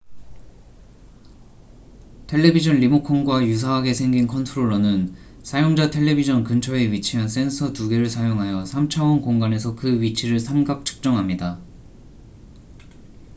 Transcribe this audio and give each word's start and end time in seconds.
텔레비전 2.25 2.77
리모컨과 2.79 3.45
유사하게 3.45 3.93
생긴 3.93 4.25
컨트롤러는 4.25 5.13
사용자 5.43 5.91
텔레비전 5.91 6.43
근처에 6.43 6.91
위치한 6.91 7.27
센서 7.27 7.71
2개를 7.73 8.09
사용하여 8.09 8.63
3차원 8.63 9.21
공간에서 9.21 9.75
그 9.75 10.01
위치를 10.01 10.39
삼각 10.39 10.85
측정합니다 10.85 11.61